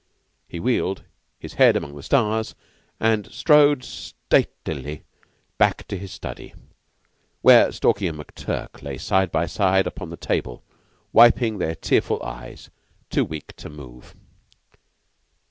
He 0.49 0.59
wheeled, 0.59 1.03
his 1.39 1.53
head 1.61 1.75
among 1.75 1.95
the 1.95 2.01
stars, 2.01 2.55
and 2.99 3.31
strode 3.31 3.83
statelily 3.83 5.03
back 5.59 5.87
to 5.89 5.95
his 5.95 6.11
study, 6.11 6.55
where 7.43 7.71
Stalky 7.71 8.07
and 8.07 8.17
McTurk 8.17 8.81
lay 8.81 8.97
side 8.97 9.31
by 9.31 9.45
side 9.45 9.85
upon 9.85 10.09
the 10.09 10.17
table 10.17 10.63
wiping 11.13 11.59
their 11.59 11.75
tearful 11.75 12.19
eyes 12.23 12.71
too 13.11 13.23
weak 13.23 13.55
to 13.57 13.69
move. 13.69 14.15